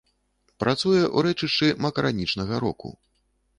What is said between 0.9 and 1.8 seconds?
ў рэчышчы